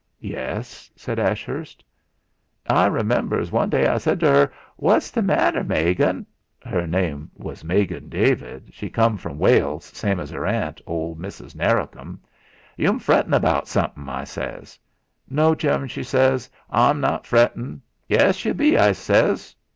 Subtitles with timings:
[0.23, 1.83] "Yes?" said Ashurst.
[2.67, 6.25] "I remembers one day I said to 'er: 'What's the matter, Megan?'
[6.65, 11.53] 'er name was Megan David, she come from Wales same as 'er aunt, ol' Missis
[11.53, 12.17] Narracombe.
[12.77, 14.09] 'Yu'm frettin' about somethin'.
[14.09, 14.79] I says.
[15.29, 19.55] 'No, Jim,' she says, '.'m not frettin'.' 'Yes, yu be!' I says.